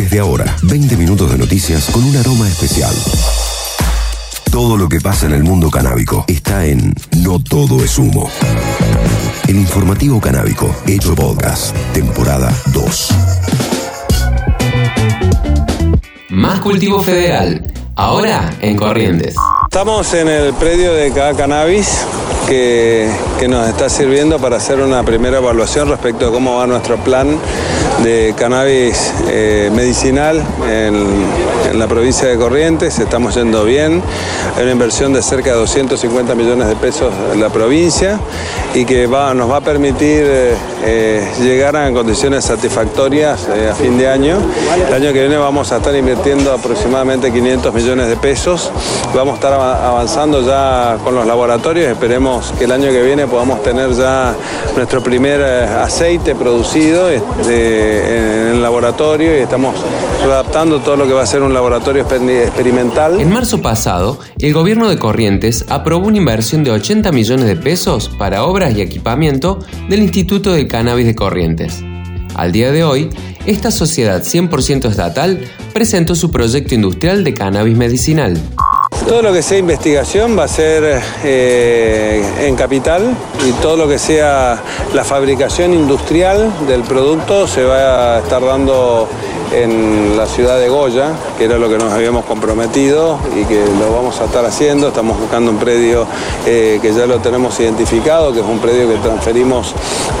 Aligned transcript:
Desde 0.00 0.18
ahora, 0.18 0.56
20 0.62 0.96
minutos 0.96 1.30
de 1.30 1.36
noticias 1.36 1.90
con 1.90 2.02
un 2.02 2.16
aroma 2.16 2.48
especial. 2.48 2.94
Todo 4.50 4.78
lo 4.78 4.88
que 4.88 4.98
pasa 4.98 5.26
en 5.26 5.34
el 5.34 5.44
mundo 5.44 5.68
canábico 5.68 6.24
está 6.26 6.64
en 6.64 6.94
No 7.18 7.38
Todo 7.38 7.84
es 7.84 7.98
Humo. 7.98 8.30
El 9.46 9.56
informativo 9.56 10.18
canábico, 10.18 10.74
hecho 10.86 11.14
podcast, 11.14 11.76
temporada 11.92 12.50
2. 12.72 13.08
Más 16.30 16.60
cultivo 16.60 17.02
federal, 17.02 17.70
ahora 17.94 18.54
en 18.62 18.78
Corrientes. 18.78 19.34
Estamos 19.72 20.12
en 20.14 20.26
el 20.26 20.52
predio 20.54 20.92
de 20.92 21.12
cada 21.12 21.32
cannabis 21.34 22.04
que, 22.48 23.08
nos 23.48 23.68
está 23.68 23.88
sirviendo 23.88 24.40
para 24.40 24.56
hacer 24.56 24.80
una 24.80 25.04
primera 25.04 25.36
evaluación 25.36 25.88
respecto 25.88 26.26
de 26.26 26.32
cómo 26.32 26.56
va 26.56 26.66
nuestro 26.66 26.96
plan 26.96 27.38
de 28.02 28.34
cannabis 28.36 29.12
eh, 29.28 29.70
medicinal 29.72 30.44
en, 30.68 31.06
en, 31.70 31.78
la 31.78 31.86
provincia 31.86 32.28
de 32.28 32.36
Corrientes. 32.36 32.98
Estamos 32.98 33.34
yendo 33.34 33.64
bien. 33.64 34.02
Hay 34.56 34.62
una 34.62 34.72
inversión 34.72 35.12
de 35.12 35.22
cerca 35.22 35.50
de 35.50 35.56
250 35.56 36.34
millones 36.34 36.68
de 36.68 36.76
pesos 36.76 37.12
en 37.32 37.40
la 37.40 37.48
provincia 37.48 38.18
y 38.74 38.84
que 38.84 39.06
nos 39.08 39.50
va 39.50 39.56
a 39.56 39.60
permitir 39.60 40.24
eh, 40.24 40.54
eh, 40.84 41.28
llegar 41.40 41.76
a 41.76 41.90
condiciones 41.92 42.44
satisfactorias 42.44 43.48
a 43.48 43.74
fin 43.74 43.98
de 43.98 44.08
año. 44.08 44.38
El 44.88 44.94
año 44.94 45.12
que 45.12 45.20
viene 45.20 45.36
vamos 45.36 45.72
a 45.72 45.78
estar 45.78 45.94
invirtiendo 45.94 46.52
aproximadamente 46.52 47.32
500 47.32 47.74
millones 47.74 48.08
de 48.08 48.16
pesos. 48.16 48.70
Vamos 49.14 49.32
a 49.32 49.36
estar 49.36 49.52
avanzando 49.52 50.42
ya 50.42 50.98
con 51.02 51.14
los 51.14 51.26
laboratorios. 51.26 51.90
Esperemos 51.90 52.52
que 52.58 52.64
el 52.64 52.72
año 52.72 52.90
que 52.90 53.02
viene 53.02 53.26
podamos 53.26 53.62
tener 53.62 53.92
ya 53.92 54.34
nuestro 54.76 55.02
primer 55.02 55.42
aceite 55.42 56.34
producido. 56.34 57.10
Este, 57.10 58.00
en 58.00 58.56
el 58.56 58.62
laboratorio 58.62 59.36
y 59.36 59.40
estamos 59.40 59.74
adaptando 60.22 60.80
todo 60.80 60.96
lo 60.96 61.06
que 61.06 61.12
va 61.12 61.22
a 61.22 61.26
ser 61.26 61.42
un 61.42 61.52
laboratorio 61.52 61.59
experimental. 61.66 63.20
En 63.20 63.30
marzo 63.30 63.60
pasado, 63.60 64.18
el 64.38 64.52
gobierno 64.52 64.88
de 64.88 64.98
Corrientes 64.98 65.64
aprobó 65.68 66.08
una 66.08 66.18
inversión 66.18 66.64
de 66.64 66.70
80 66.70 67.12
millones 67.12 67.46
de 67.46 67.56
pesos 67.56 68.10
para 68.18 68.44
obras 68.44 68.74
y 68.76 68.80
equipamiento 68.80 69.58
del 69.88 70.02
Instituto 70.02 70.52
del 70.52 70.68
Cannabis 70.68 71.06
de 71.06 71.14
Corrientes. 71.14 71.84
Al 72.34 72.52
día 72.52 72.70
de 72.70 72.84
hoy, 72.84 73.10
esta 73.46 73.70
sociedad 73.70 74.22
100% 74.22 74.88
estatal 74.88 75.44
presentó 75.72 76.14
su 76.14 76.30
proyecto 76.30 76.74
industrial 76.74 77.24
de 77.24 77.34
cannabis 77.34 77.76
medicinal. 77.76 78.38
Todo 79.06 79.22
lo 79.22 79.32
que 79.32 79.42
sea 79.42 79.58
investigación 79.58 80.38
va 80.38 80.44
a 80.44 80.48
ser 80.48 81.02
eh, 81.24 82.22
en 82.40 82.54
capital 82.54 83.14
y 83.48 83.52
todo 83.60 83.76
lo 83.76 83.88
que 83.88 83.98
sea 83.98 84.62
la 84.94 85.04
fabricación 85.04 85.72
industrial 85.72 86.52
del 86.68 86.82
producto 86.82 87.46
se 87.46 87.64
va 87.64 88.16
a 88.16 88.18
estar 88.20 88.44
dando 88.44 89.08
en 89.52 90.16
la 90.16 90.26
ciudad 90.26 90.58
de 90.58 90.68
Goya, 90.68 91.12
que 91.36 91.44
era 91.44 91.58
lo 91.58 91.68
que 91.68 91.78
nos 91.78 91.92
habíamos 91.92 92.24
comprometido 92.24 93.18
y 93.34 93.44
que 93.44 93.64
lo 93.78 93.92
vamos 93.92 94.20
a 94.20 94.26
estar 94.26 94.44
haciendo. 94.44 94.88
Estamos 94.88 95.18
buscando 95.18 95.50
un 95.50 95.58
predio 95.58 96.06
eh, 96.46 96.78
que 96.80 96.92
ya 96.92 97.06
lo 97.06 97.18
tenemos 97.18 97.58
identificado, 97.60 98.32
que 98.32 98.40
es 98.40 98.46
un 98.46 98.58
predio 98.58 98.88
que 98.88 98.96
transferimos 98.98 99.74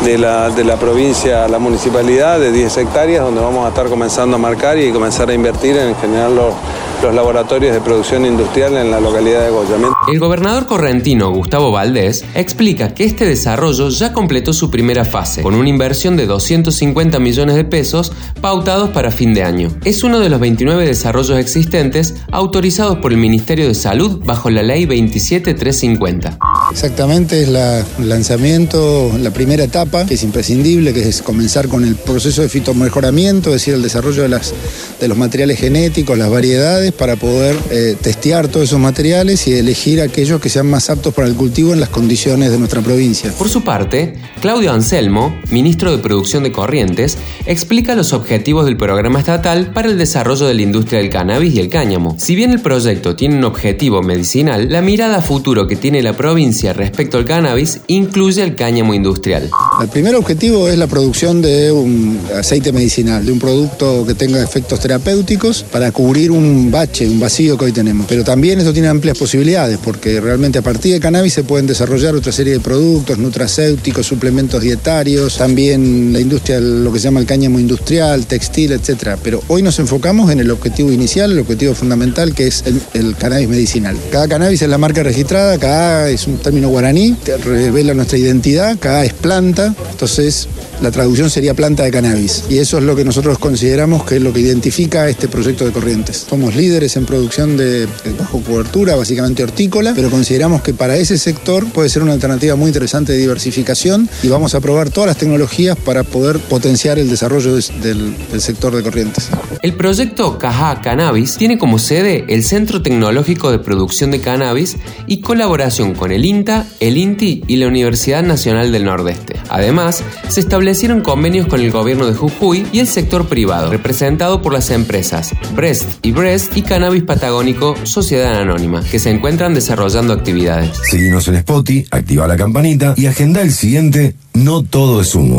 de 0.04 0.18
la, 0.18 0.50
de 0.50 0.64
la 0.64 0.76
provincia 0.76 1.44
a 1.44 1.48
la 1.48 1.58
municipalidad 1.58 2.38
de 2.40 2.52
10 2.52 2.76
hectáreas, 2.78 3.24
donde 3.24 3.40
vamos 3.40 3.64
a 3.66 3.68
estar 3.68 3.86
comenzando 3.88 4.36
a 4.36 4.38
marcar 4.38 4.78
y 4.78 4.92
comenzar 4.92 5.30
a 5.30 5.34
invertir 5.34 5.76
en 5.76 5.94
generar 5.96 6.30
los 6.30 6.54
los 7.02 7.14
laboratorios 7.14 7.72
de 7.72 7.80
producción 7.80 8.26
industrial 8.26 8.76
en 8.76 8.90
la 8.90 9.00
localidad 9.00 9.44
de 9.44 9.50
Goya. 9.50 9.76
El 10.08 10.18
gobernador 10.18 10.66
correntino 10.66 11.30
Gustavo 11.30 11.70
Valdés 11.70 12.24
explica 12.34 12.94
que 12.94 13.04
este 13.04 13.24
desarrollo 13.24 13.88
ya 13.88 14.12
completó 14.12 14.52
su 14.52 14.70
primera 14.70 15.04
fase, 15.04 15.42
con 15.42 15.54
una 15.54 15.68
inversión 15.68 16.16
de 16.16 16.26
250 16.26 17.18
millones 17.18 17.56
de 17.56 17.64
pesos 17.64 18.12
pautados 18.40 18.90
para 18.90 19.10
fin 19.10 19.34
de 19.34 19.42
año. 19.42 19.70
Es 19.84 20.04
uno 20.04 20.18
de 20.20 20.28
los 20.28 20.40
29 20.40 20.86
desarrollos 20.86 21.38
existentes 21.38 22.16
autorizados 22.32 22.98
por 22.98 23.12
el 23.12 23.18
Ministerio 23.18 23.66
de 23.66 23.74
Salud 23.74 24.20
bajo 24.24 24.50
la 24.50 24.62
Ley 24.62 24.84
27350. 24.84 26.38
Exactamente, 26.70 27.42
es 27.42 27.48
el 27.48 28.08
lanzamiento, 28.08 29.10
la 29.18 29.30
primera 29.30 29.64
etapa, 29.64 30.04
que 30.06 30.14
es 30.14 30.22
imprescindible, 30.22 30.92
que 30.92 31.08
es 31.08 31.22
comenzar 31.22 31.68
con 31.68 31.84
el 31.84 31.96
proceso 31.96 32.42
de 32.42 32.48
fitomejoramiento, 32.48 33.50
es 33.50 33.54
decir, 33.54 33.74
el 33.74 33.82
desarrollo 33.82 34.22
de, 34.22 34.28
las, 34.28 34.52
de 35.00 35.08
los 35.08 35.16
materiales 35.16 35.58
genéticos, 35.58 36.18
las 36.18 36.30
variedades, 36.30 36.89
para 36.92 37.16
poder 37.16 37.56
eh, 37.70 37.96
testear 38.00 38.48
todos 38.48 38.68
esos 38.68 38.80
materiales 38.80 39.46
y 39.46 39.54
elegir 39.54 40.00
aquellos 40.00 40.40
que 40.40 40.48
sean 40.48 40.66
más 40.66 40.90
aptos 40.90 41.14
para 41.14 41.28
el 41.28 41.34
cultivo 41.34 41.72
en 41.72 41.80
las 41.80 41.88
condiciones 41.88 42.50
de 42.50 42.58
nuestra 42.58 42.80
provincia. 42.80 43.32
Por 43.36 43.48
su 43.48 43.62
parte, 43.62 44.14
Claudio 44.40 44.72
Anselmo, 44.72 45.38
ministro 45.50 45.90
de 45.90 45.98
Producción 45.98 46.42
de 46.42 46.52
Corrientes, 46.52 47.18
explica 47.46 47.94
los 47.94 48.12
objetivos 48.12 48.64
del 48.66 48.76
programa 48.76 49.18
estatal 49.18 49.72
para 49.72 49.88
el 49.88 49.98
desarrollo 49.98 50.46
de 50.46 50.54
la 50.54 50.62
industria 50.62 51.00
del 51.00 51.10
cannabis 51.10 51.54
y 51.54 51.60
el 51.60 51.68
cáñamo. 51.68 52.16
Si 52.18 52.34
bien 52.34 52.50
el 52.50 52.60
proyecto 52.60 53.16
tiene 53.16 53.36
un 53.36 53.44
objetivo 53.44 54.02
medicinal, 54.02 54.70
la 54.70 54.82
mirada 54.82 55.18
a 55.18 55.22
futuro 55.22 55.66
que 55.66 55.76
tiene 55.76 56.02
la 56.02 56.14
provincia 56.14 56.72
respecto 56.72 57.18
al 57.18 57.24
cannabis 57.24 57.80
incluye 57.86 58.42
el 58.42 58.54
cáñamo 58.54 58.94
industrial. 58.94 59.50
El 59.80 59.88
primer 59.88 60.14
objetivo 60.14 60.68
es 60.68 60.78
la 60.78 60.86
producción 60.86 61.42
de 61.42 61.72
un 61.72 62.20
aceite 62.36 62.72
medicinal, 62.72 63.24
de 63.24 63.32
un 63.32 63.38
producto 63.38 64.04
que 64.06 64.14
tenga 64.14 64.42
efectos 64.42 64.80
terapéuticos 64.80 65.62
para 65.62 65.92
cubrir 65.92 66.30
un 66.30 66.70
un 66.80 67.20
vacío 67.20 67.58
que 67.58 67.66
hoy 67.66 67.72
tenemos. 67.72 68.06
Pero 68.08 68.24
también 68.24 68.58
esto 68.58 68.72
tiene 68.72 68.88
amplias 68.88 69.18
posibilidades 69.18 69.78
porque 69.82 70.18
realmente 70.20 70.58
a 70.58 70.62
partir 70.62 70.94
de 70.94 71.00
cannabis 71.00 71.34
se 71.34 71.44
pueden 71.44 71.66
desarrollar 71.66 72.14
otra 72.14 72.32
serie 72.32 72.54
de 72.54 72.60
productos, 72.60 73.18
nutracéuticos, 73.18 74.06
suplementos 74.06 74.62
dietarios, 74.62 75.36
también 75.36 76.12
la 76.12 76.20
industria, 76.20 76.58
lo 76.58 76.90
que 76.90 76.98
se 76.98 77.04
llama 77.04 77.20
el 77.20 77.26
cáñamo 77.26 77.60
industrial, 77.60 78.26
textil, 78.26 78.72
etc. 78.72 79.18
Pero 79.22 79.42
hoy 79.48 79.62
nos 79.62 79.78
enfocamos 79.78 80.30
en 80.30 80.40
el 80.40 80.50
objetivo 80.50 80.90
inicial, 80.90 81.32
el 81.32 81.40
objetivo 81.40 81.74
fundamental 81.74 82.34
que 82.34 82.46
es 82.46 82.64
el, 82.94 83.14
cannabis 83.16 83.48
medicinal. 83.48 83.96
Cada 84.10 84.26
cannabis 84.26 84.62
es 84.62 84.68
la 84.68 84.78
marca 84.78 85.02
registrada, 85.02 85.58
cada 85.58 86.08
es 86.08 86.26
un 86.26 86.38
término 86.38 86.70
guaraní, 86.70 87.14
revela 87.44 87.92
nuestra 87.92 88.16
identidad, 88.16 88.78
cada 88.80 89.04
es 89.04 89.12
planta, 89.12 89.74
entonces 89.90 90.48
la 90.80 90.90
traducción 90.90 91.28
sería 91.28 91.52
planta 91.52 91.82
de 91.82 91.90
cannabis. 91.90 92.44
Y 92.48 92.58
eso 92.58 92.78
es 92.78 92.84
lo 92.84 92.96
que 92.96 93.04
nosotros 93.04 93.38
consideramos 93.38 94.04
que 94.04 94.16
es 94.16 94.22
lo 94.22 94.32
que 94.32 94.40
identifica 94.40 95.08
este 95.08 95.28
proyecto 95.28 95.66
de 95.66 95.72
Corrientes. 95.72 96.26
Somos 96.28 96.54
líderes 96.54 96.69
en 96.70 97.04
producción 97.04 97.56
de 97.56 97.88
bajo 98.16 98.40
cobertura, 98.40 98.94
básicamente 98.94 99.42
hortícola, 99.42 99.92
pero 99.94 100.08
consideramos 100.08 100.62
que 100.62 100.72
para 100.72 100.96
ese 100.96 101.18
sector 101.18 101.66
puede 101.72 101.88
ser 101.88 102.02
una 102.02 102.12
alternativa 102.12 102.54
muy 102.54 102.68
interesante 102.68 103.12
de 103.12 103.18
diversificación 103.18 104.08
y 104.22 104.28
vamos 104.28 104.54
a 104.54 104.60
probar 104.60 104.90
todas 104.90 105.08
las 105.08 105.16
tecnologías 105.16 105.76
para 105.76 106.04
poder 106.04 106.38
potenciar 106.38 107.00
el 107.00 107.10
desarrollo 107.10 107.56
del, 107.56 108.14
sector 108.38 108.74
de 108.74 108.84
Corrientes. 108.84 109.28
El 109.62 109.74
proyecto 109.74 110.38
Caja 110.38 110.80
Cannabis 110.80 111.36
tiene 111.36 111.58
como 111.58 111.80
sede 111.80 112.24
el 112.28 112.44
Centro 112.44 112.82
Tecnológico 112.82 113.50
de 113.50 113.58
Producción 113.58 114.12
de 114.12 114.20
Cannabis 114.20 114.76
y 115.08 115.20
colaboración 115.20 115.94
con 115.94 116.12
el 116.12 116.24
INTA, 116.24 116.66
el 116.78 116.96
INTI 116.96 117.44
y 117.48 117.56
la 117.56 117.66
Universidad 117.66 118.22
Nacional 118.22 118.70
del 118.70 118.84
Nordeste. 118.84 119.40
Además, 119.48 120.04
se 120.28 120.40
establecieron 120.40 121.00
convenios 121.00 121.48
con 121.48 121.60
el 121.60 121.72
gobierno 121.72 122.06
de 122.06 122.14
Jujuy 122.14 122.64
y 122.72 122.78
el 122.78 122.86
sector 122.86 123.26
privado, 123.26 123.70
representado 123.70 124.40
por 124.40 124.52
las 124.52 124.70
empresas 124.70 125.32
Brest 125.54 126.04
y 126.04 126.12
Brest 126.12 126.59
y 126.60 126.62
Cannabis 126.62 127.04
Patagónico 127.04 127.74
Sociedad 127.84 128.38
Anónima, 128.40 128.82
que 128.82 128.98
se 128.98 129.10
encuentran 129.10 129.54
desarrollando 129.54 130.12
actividades. 130.12 130.78
Seguimos 130.90 131.26
en 131.28 131.36
Spotify, 131.36 131.86
activa 131.90 132.26
la 132.26 132.36
campanita 132.36 132.94
y 132.96 133.06
agenda 133.06 133.40
el 133.40 133.52
siguiente 133.52 134.14
No 134.34 134.62
Todo 134.62 135.00
es 135.00 135.14
Humo. 135.14 135.38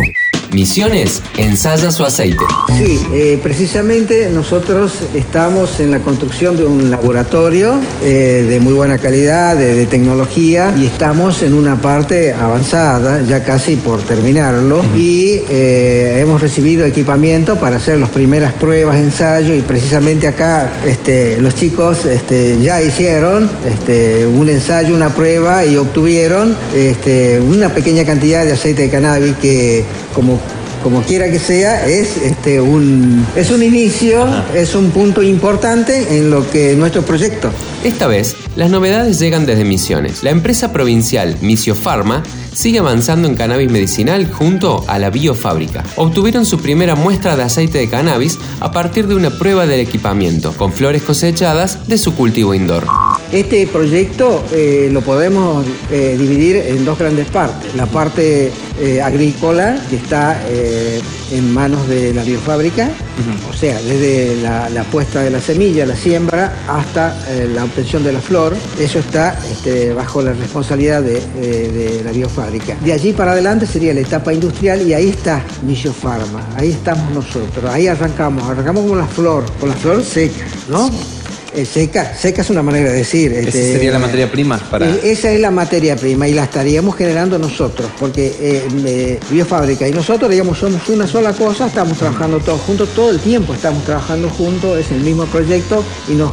Misiones 0.53 1.21
ensaya 1.37 1.91
su 1.91 2.03
aceite. 2.03 2.43
Sí, 2.77 2.99
eh, 3.13 3.39
precisamente 3.41 4.29
nosotros 4.29 4.95
estamos 5.13 5.79
en 5.79 5.91
la 5.91 5.99
construcción 5.99 6.57
de 6.57 6.65
un 6.65 6.91
laboratorio 6.91 7.75
eh, 8.03 8.45
de 8.49 8.59
muy 8.59 8.73
buena 8.73 8.97
calidad, 8.97 9.55
de, 9.55 9.75
de, 9.75 9.85
tecnología, 9.85 10.73
y 10.77 10.85
estamos 10.85 11.41
en 11.41 11.53
una 11.53 11.81
parte 11.81 12.33
avanzada, 12.33 13.21
ya 13.21 13.45
casi 13.45 13.77
por 13.77 14.01
terminarlo, 14.01 14.83
y 14.93 15.41
eh, 15.49 16.19
hemos 16.19 16.41
recibido 16.41 16.85
equipamiento 16.85 17.55
para 17.55 17.77
hacer 17.77 17.97
las 17.97 18.09
primeras 18.09 18.51
pruebas, 18.51 18.97
ensayo, 18.97 19.55
y 19.55 19.61
precisamente 19.61 20.27
acá 20.27 20.69
este, 20.85 21.39
los 21.39 21.55
chicos 21.55 22.05
este, 22.05 22.59
ya 22.61 22.81
hicieron 22.81 23.49
este, 23.65 24.27
un 24.27 24.49
ensayo, 24.49 24.93
una 24.93 25.15
prueba, 25.15 25.65
y 25.65 25.77
obtuvieron 25.77 26.57
este, 26.75 27.39
una 27.39 27.73
pequeña 27.73 28.03
cantidad 28.03 28.43
de 28.43 28.51
aceite 28.51 28.81
de 28.81 28.89
cannabis 28.89 29.35
que 29.37 29.85
como 30.13 30.39
como 30.83 31.03
quiera 31.03 31.29
que 31.29 31.37
sea, 31.37 31.85
es 31.85 32.17
este 32.17 32.59
un 32.59 33.25
es 33.35 33.51
un 33.51 33.61
inicio, 33.61 34.25
es 34.55 34.73
un 34.73 34.89
punto 34.89 35.21
importante 35.21 36.17
en 36.17 36.31
lo 36.31 36.49
que 36.49 36.75
nuestro 36.75 37.03
proyecto. 37.03 37.51
Esta 37.83 38.07
vez, 38.07 38.35
las 38.55 38.69
novedades 38.69 39.19
llegan 39.19 39.45
desde 39.45 39.63
Misiones. 39.63 40.23
La 40.23 40.31
empresa 40.31 40.71
provincial 40.71 41.37
Misio 41.41 41.75
Pharma 41.75 42.23
sigue 42.53 42.79
avanzando 42.79 43.27
en 43.27 43.35
cannabis 43.35 43.71
medicinal 43.71 44.29
junto 44.29 44.83
a 44.87 44.99
la 44.99 45.09
biofábrica. 45.09 45.83
Obtuvieron 45.95 46.45
su 46.45 46.59
primera 46.59 46.95
muestra 46.95 47.35
de 47.35 47.43
aceite 47.43 47.77
de 47.77 47.89
cannabis 47.89 48.37
a 48.59 48.71
partir 48.71 49.07
de 49.07 49.15
una 49.15 49.29
prueba 49.31 49.65
del 49.65 49.79
equipamiento, 49.79 50.53
con 50.53 50.73
flores 50.73 51.01
cosechadas 51.03 51.87
de 51.87 51.97
su 51.97 52.13
cultivo 52.13 52.53
indoor. 52.53 52.85
Este 53.31 53.65
proyecto 53.67 54.43
eh, 54.51 54.89
lo 54.91 55.01
podemos 55.01 55.65
eh, 55.91 56.17
dividir 56.19 56.57
en 56.57 56.83
dos 56.85 56.99
grandes 56.99 57.27
partes. 57.27 57.73
La 57.75 57.85
parte 57.85 58.51
eh, 58.81 59.01
agrícola, 59.01 59.79
que 59.89 59.95
está 59.95 60.41
en 61.31 61.53
manos 61.53 61.87
de 61.87 62.13
la 62.13 62.23
biofábrica, 62.23 62.89
o 63.49 63.53
sea, 63.53 63.79
desde 63.81 64.41
la, 64.41 64.83
puesta 64.91 65.21
de 65.21 65.29
la 65.29 65.39
semilla, 65.39 65.85
la 65.85 65.95
siembra, 65.95 66.53
hasta 66.67 67.15
la 67.53 67.63
obtención 67.63 68.03
de 68.03 68.11
la 68.13 68.19
flor. 68.19 68.55
Eso 68.79 68.99
está 68.99 69.37
este, 69.49 69.93
bajo 69.93 70.21
la 70.21 70.33
responsabilidad 70.33 71.01
de, 71.01 72.01
la 72.03 72.11
biofábrica. 72.11 72.75
De 72.83 72.93
allí 72.93 73.13
para 73.13 73.31
adelante 73.31 73.65
sería 73.65 73.93
la 73.93 74.01
etapa 74.01 74.33
industrial 74.33 74.81
y 74.81 74.93
ahí 74.93 75.09
está 75.09 75.43
Pharma. 76.01 76.41
ahí 76.57 76.71
estamos 76.71 77.11
nosotros, 77.13 77.63
ahí 77.71 77.87
arrancamos, 77.87 78.43
arrancamos 78.49 78.87
con 78.87 78.97
la 78.97 79.07
flor, 79.07 79.45
con 79.59 79.69
la 79.69 79.75
flor 79.75 80.03
seca, 80.03 80.45
¿no? 80.69 80.89
Eh, 81.53 81.65
seca, 81.65 82.15
seca 82.15 82.41
es 82.41 82.49
una 82.49 82.63
manera 82.63 82.91
de 82.91 82.97
decir. 82.97 83.33
Esa 83.33 83.49
este, 83.49 83.73
sería 83.73 83.91
la 83.91 83.99
materia 83.99 84.31
prima 84.31 84.57
para. 84.57 84.89
Eh, 84.89 85.11
esa 85.11 85.31
es 85.31 85.39
la 85.39 85.51
materia 85.51 85.97
prima 85.97 86.27
y 86.27 86.33
la 86.33 86.45
estaríamos 86.45 86.95
generando 86.95 87.37
nosotros, 87.37 87.89
porque 87.99 88.33
eh, 88.39 89.19
Biofábrica 89.29 89.87
y 89.87 89.91
nosotros, 89.91 90.31
digamos, 90.31 90.57
somos 90.57 90.87
una 90.87 91.07
sola 91.07 91.33
cosa, 91.33 91.67
estamos 91.67 91.97
trabajando 91.97 92.39
todos 92.39 92.61
juntos, 92.61 92.89
todo 92.95 93.09
el 93.11 93.19
tiempo 93.19 93.53
estamos 93.53 93.83
trabajando 93.83 94.29
juntos, 94.29 94.79
es 94.79 94.91
el 94.91 95.01
mismo 95.01 95.25
proyecto 95.25 95.83
y 96.07 96.13
nos 96.13 96.31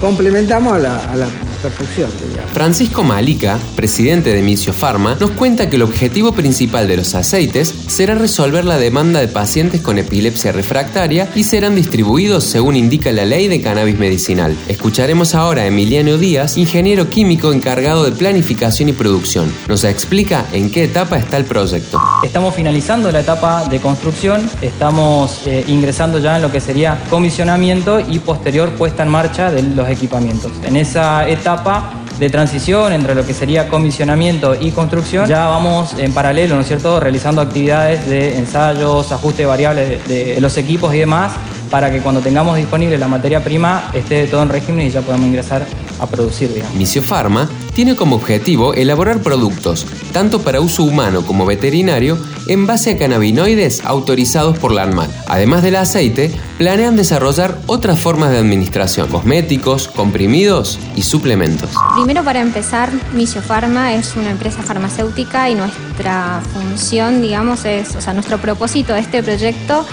complementamos 0.00 0.72
a 0.74 0.78
la, 0.78 1.12
a 1.12 1.16
la 1.16 1.28
perfección. 1.64 2.10
Francisco 2.52 3.02
Malica, 3.02 3.58
presidente 3.74 4.34
de 4.34 4.42
Micio 4.42 4.74
Pharma, 4.74 5.16
nos 5.18 5.30
cuenta 5.30 5.70
que 5.70 5.76
el 5.76 5.82
objetivo 5.82 6.32
principal 6.32 6.86
de 6.86 6.98
los 6.98 7.14
aceites 7.14 7.74
será 7.86 8.14
resolver 8.14 8.66
la 8.66 8.76
demanda 8.76 9.20
de 9.20 9.28
pacientes 9.28 9.80
con 9.80 9.98
epilepsia 9.98 10.52
refractaria 10.52 11.30
y 11.34 11.44
serán 11.44 11.74
distribuidos 11.74 12.44
según 12.44 12.76
indica 12.76 13.12
la 13.12 13.24
ley 13.24 13.48
de 13.48 13.62
cannabis 13.62 13.98
medicinal. 13.98 14.54
Escucharemos 14.68 15.34
ahora 15.34 15.62
a 15.62 15.66
Emiliano 15.66 16.18
Díaz, 16.18 16.58
ingeniero 16.58 17.08
químico 17.08 17.52
encargado 17.52 18.04
de 18.04 18.12
planificación 18.12 18.90
y 18.90 18.92
producción. 18.92 19.50
Nos 19.66 19.84
explica 19.84 20.44
en 20.52 20.70
qué 20.70 20.84
etapa 20.84 21.16
está 21.16 21.38
el 21.38 21.46
proyecto. 21.46 21.98
Estamos 22.22 22.54
finalizando 22.54 23.10
la 23.10 23.20
etapa 23.20 23.64
de 23.64 23.80
construcción, 23.80 24.50
estamos 24.60 25.46
eh, 25.46 25.64
ingresando 25.66 26.18
ya 26.18 26.36
en 26.36 26.42
lo 26.42 26.52
que 26.52 26.60
sería 26.60 27.00
comisionamiento 27.08 28.00
y 28.00 28.18
posterior 28.18 28.70
puesta 28.72 29.02
en 29.02 29.08
marcha 29.08 29.50
de 29.50 29.62
los 29.62 29.88
equipamientos. 29.88 30.52
En 30.62 30.76
esa 30.76 31.26
etapa 31.26 31.53
de 32.18 32.30
transición 32.30 32.92
entre 32.92 33.14
lo 33.14 33.26
que 33.26 33.34
sería 33.34 33.68
comisionamiento 33.68 34.54
y 34.58 34.70
construcción, 34.70 35.26
ya 35.26 35.46
vamos 35.46 35.94
en 35.98 36.12
paralelo, 36.12 36.54
¿no 36.54 36.60
es 36.60 36.68
cierto?, 36.68 37.00
realizando 37.00 37.40
actividades 37.40 38.06
de 38.08 38.38
ensayos, 38.38 39.10
ajuste 39.12 39.44
variables 39.46 40.06
de, 40.06 40.40
los 40.40 40.56
equipos 40.56 40.94
y 40.94 40.98
demás, 40.98 41.32
para 41.70 41.90
que 41.90 42.00
cuando 42.00 42.20
tengamos 42.20 42.56
disponible 42.56 42.98
la 42.98 43.08
materia 43.08 43.42
prima 43.42 43.90
esté 43.92 44.26
todo 44.26 44.42
en 44.42 44.48
régimen 44.48 44.86
y 44.86 44.90
ya 44.90 45.00
podamos 45.00 45.26
ingresar 45.26 45.66
a 46.04 46.10
producir. 46.10 46.52
Digamos. 46.52 46.74
Misio 46.74 47.02
Pharma 47.02 47.48
tiene 47.74 47.96
como 47.96 48.16
objetivo 48.16 48.74
elaborar 48.74 49.20
productos, 49.20 49.86
tanto 50.12 50.40
para 50.42 50.60
uso 50.60 50.84
humano 50.84 51.26
como 51.26 51.44
veterinario, 51.44 52.18
en 52.46 52.66
base 52.66 52.92
a 52.92 52.98
cannabinoides 52.98 53.84
autorizados 53.84 54.58
por 54.58 54.72
la 54.72 54.82
ANMAT. 54.84 55.10
Además 55.26 55.62
del 55.62 55.76
aceite, 55.76 56.30
planean 56.58 56.96
desarrollar 56.96 57.58
otras 57.66 57.98
formas 57.98 58.30
de 58.30 58.38
administración, 58.38 59.08
cosméticos, 59.08 59.88
comprimidos 59.88 60.78
y 60.94 61.02
suplementos. 61.02 61.70
Primero 61.96 62.22
para 62.22 62.40
empezar, 62.40 62.90
Misio 63.12 63.42
Pharma 63.42 63.94
es 63.94 64.14
una 64.16 64.30
empresa 64.30 64.62
farmacéutica 64.62 65.50
y 65.50 65.54
nuestra 65.54 66.42
función, 66.52 67.22
digamos, 67.22 67.64
es, 67.64 67.96
o 67.96 68.00
sea, 68.00 68.12
nuestro 68.12 68.38
propósito 68.38 68.92
de 68.92 69.00
este 69.00 69.22
proyecto 69.22 69.84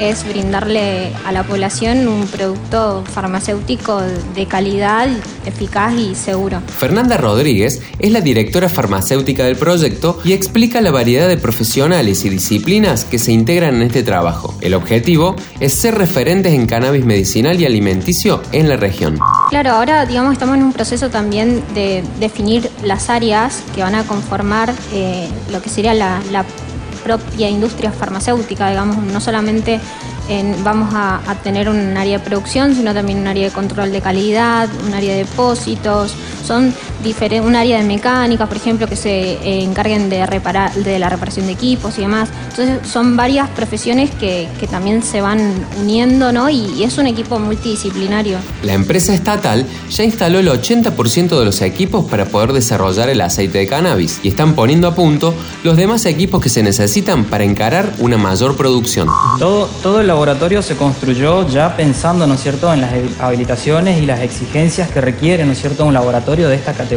es 0.00 0.26
brindarle 0.28 1.12
a 1.24 1.32
la 1.32 1.44
población 1.44 2.08
un 2.08 2.26
producto 2.26 3.04
farmacéutico 3.04 4.00
de 4.34 4.46
calidad, 4.46 5.08
eficaz 5.46 5.94
y 5.94 6.14
seguro. 6.14 6.60
Fernanda 6.78 7.16
Rodríguez 7.16 7.82
es 7.98 8.12
la 8.12 8.20
directora 8.20 8.68
farmacéutica 8.68 9.44
del 9.44 9.56
proyecto 9.56 10.20
y 10.24 10.32
explica 10.32 10.80
la 10.80 10.90
variedad 10.90 11.28
de 11.28 11.36
profesionales 11.36 12.24
y 12.24 12.30
disciplinas 12.30 13.04
que 13.04 13.18
se 13.18 13.32
integran 13.32 13.76
en 13.76 13.82
este 13.82 14.02
trabajo. 14.02 14.54
El 14.60 14.74
objetivo 14.74 15.36
es 15.60 15.72
ser 15.74 15.96
referentes 15.96 16.52
en 16.52 16.66
cannabis 16.66 17.04
medicinal 17.04 17.60
y 17.60 17.66
alimenticio 17.66 18.42
en 18.52 18.68
la 18.68 18.76
región. 18.76 19.18
Claro, 19.50 19.72
ahora 19.72 20.06
digamos 20.06 20.32
estamos 20.32 20.56
en 20.56 20.62
un 20.62 20.72
proceso 20.72 21.10
también 21.10 21.62
de 21.74 22.02
definir 22.20 22.70
las 22.84 23.10
áreas 23.10 23.62
que 23.74 23.82
van 23.82 23.94
a 23.94 24.04
conformar 24.04 24.72
eh, 24.92 25.28
lo 25.50 25.60
que 25.62 25.68
sería 25.68 25.94
la, 25.94 26.20
la 26.30 26.44
propia 27.08 27.48
industria 27.48 27.90
farmacéutica, 27.90 28.68
digamos, 28.68 28.98
no 28.98 29.18
solamente 29.18 29.80
vamos 30.62 30.92
a, 30.94 31.20
tener 31.42 31.70
un 31.70 31.96
área 31.96 32.18
de 32.18 32.24
producción, 32.24 32.74
sino 32.74 32.92
también 32.92 33.18
un 33.20 33.26
área 33.26 33.46
de 33.48 33.50
control 33.50 33.90
de 33.92 34.02
calidad, 34.02 34.68
un 34.86 34.92
área 34.92 35.12
de 35.14 35.24
depósitos, 35.24 36.14
son 36.46 36.74
un 37.42 37.56
área 37.56 37.78
de 37.78 37.84
mecánica, 37.84 38.46
por 38.46 38.56
ejemplo, 38.56 38.86
que 38.86 38.96
se 38.96 39.10
eh, 39.10 39.62
encarguen 39.62 40.10
de, 40.10 40.26
reparar, 40.26 40.72
de 40.74 40.98
la 40.98 41.08
reparación 41.08 41.46
de 41.46 41.52
equipos 41.52 41.98
y 41.98 42.02
demás. 42.02 42.28
Entonces 42.50 42.88
son 42.90 43.16
varias 43.16 43.48
profesiones 43.50 44.10
que, 44.10 44.48
también 44.70 45.02
se 45.02 45.22
van 45.22 45.54
uniendo 45.80 46.30
¿no? 46.30 46.50
y, 46.50 46.82
es 46.82 46.98
un 46.98 47.06
equipo 47.06 47.38
multidisciplinario. 47.38 48.38
La 48.62 48.74
empresa 48.74 49.14
estatal 49.14 49.64
ya 49.90 50.04
instaló 50.04 50.38
el 50.38 50.48
80% 50.48 51.38
de 51.38 51.44
los 51.44 51.62
equipos 51.62 52.04
para 52.04 52.26
poder 52.26 52.52
desarrollar 52.52 53.08
el 53.08 53.20
aceite 53.20 53.58
de 53.58 53.66
cannabis 53.66 54.20
y 54.22 54.28
están 54.28 54.54
poniendo 54.54 54.88
a 54.88 54.94
punto 54.94 55.34
los 55.64 55.76
demás 55.76 56.04
equipos 56.04 56.42
que 56.42 56.50
se 56.50 56.62
necesitan 56.62 57.24
para 57.24 57.44
encarar 57.44 57.94
una 57.98 58.18
mayor 58.18 58.56
producción. 58.56 59.08
Todo, 59.38 59.66
todo 59.82 60.00
el 60.00 60.06
laboratorio 60.06 60.60
se 60.60 60.76
construyó 60.76 61.48
ya 61.48 61.76
pensando, 61.76 62.26
¿no 62.26 62.34
es 62.34 62.42
cierto?, 62.42 62.72
en 62.72 62.82
las 62.82 62.92
habilitaciones 63.20 64.02
y 64.02 64.06
las 64.06 64.20
exigencias 64.20 64.90
que 64.90 65.00
requiere, 65.00 65.44
¿no 65.46 65.52
es 65.52 65.60
cierto?, 65.60 65.86
un 65.86 65.94
laboratorio 65.94 66.48
de 66.48 66.56
esta 66.56 66.72
categoría. 66.72 66.87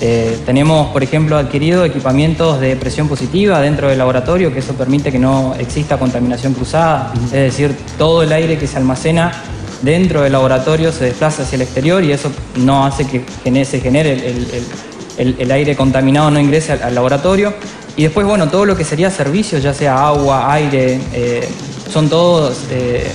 Eh, 0.00 0.38
tenemos, 0.44 0.88
por 0.88 1.02
ejemplo, 1.02 1.36
adquirido 1.36 1.84
equipamientos 1.84 2.60
de 2.60 2.74
presión 2.76 3.08
positiva 3.08 3.60
dentro 3.60 3.88
del 3.88 3.98
laboratorio, 3.98 4.52
que 4.52 4.58
eso 4.58 4.74
permite 4.74 5.12
que 5.12 5.18
no 5.18 5.54
exista 5.58 5.96
contaminación 5.96 6.54
cruzada, 6.54 7.12
es 7.26 7.30
decir, 7.30 7.76
todo 7.98 8.22
el 8.22 8.32
aire 8.32 8.58
que 8.58 8.66
se 8.66 8.78
almacena 8.78 9.30
dentro 9.82 10.22
del 10.22 10.32
laboratorio 10.32 10.92
se 10.92 11.04
desplaza 11.04 11.42
hacia 11.42 11.56
el 11.56 11.62
exterior 11.62 12.02
y 12.02 12.12
eso 12.12 12.30
no 12.56 12.86
hace 12.86 13.06
que 13.06 13.64
se 13.64 13.80
genere 13.80 14.34
el, 15.18 15.50
aire 15.50 15.76
contaminado, 15.76 16.30
no 16.30 16.40
ingrese 16.40 16.72
al, 16.72 16.94
laboratorio. 16.94 17.52
Y 17.96 18.04
después, 18.04 18.26
bueno, 18.26 18.48
todo 18.48 18.64
lo 18.64 18.76
que 18.76 18.84
sería 18.84 19.10
servicios, 19.10 19.62
ya 19.62 19.74
sea 19.74 20.06
agua, 20.06 20.52
aire, 20.52 20.98
eh, 21.12 21.46
son 21.92 22.08
todos 22.08 22.56
eh, 22.70 23.10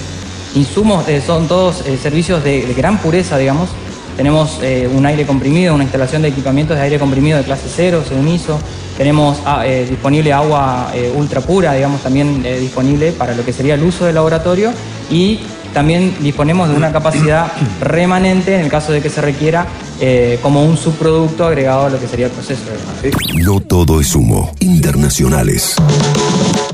insumos, 0.54 1.08
eh, 1.08 1.22
son 1.26 1.48
todos 1.48 1.84
servicios 2.02 2.44
de, 2.44 2.62
gran 2.76 3.00
pureza, 3.00 3.38
digamos. 3.38 3.70
Tenemos 4.18 4.60
un 4.94 5.06
aire 5.06 5.26
comprimido, 5.26 5.76
una 5.76 5.84
instalación 5.84 6.24
de 6.24 6.30
equipamientos 6.30 6.76
de 6.76 6.84
aire 6.84 7.00
comprimido 7.00 7.38
de 7.38 7.44
clase 7.44 7.68
0, 7.74 8.04
según 8.08 8.28
ISO. 8.28 8.60
Tenemos 8.98 9.40
ah, 9.46 9.64
disponible 9.64 10.34
agua 10.34 10.92
ultra 11.16 11.40
pura, 11.40 11.74
digamos, 11.74 12.02
también 12.02 12.42
disponible 12.60 13.12
para 13.12 13.36
lo 13.36 13.46
que 13.46 13.54
sería 13.54 13.76
el 13.76 13.84
uso 13.84 14.06
del 14.06 14.16
laboratorio. 14.16 14.72
Y 15.12 15.40
también 15.72 16.16
disponemos 16.20 16.68
de 16.70 16.76
una 16.76 16.92
capacidad 16.92 17.52
remanente 17.80 18.56
en 18.56 18.62
el 18.62 18.70
caso 18.70 18.92
de 18.92 19.02
que 19.02 19.10
se 19.10 19.22
requiera 19.22 19.68
como 20.42 20.64
un 20.64 20.78
subproducto 20.78 21.46
agregado 21.46 21.86
a 21.86 21.90
lo 21.90 22.00
que 22.00 22.08
sería 22.08 22.26
el 22.26 22.32
proceso. 22.32 22.64
No 23.36 23.60
todo 23.60 24.02
es 24.02 24.16
humo. 24.16 24.52
Internacionales. 24.60 25.76